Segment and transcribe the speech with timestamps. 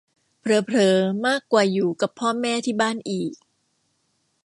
[0.39, 0.95] เผลอเผลอ
[1.27, 3.33] มากกว่าอยู่กับพ่อแม่ที่บ้านอีก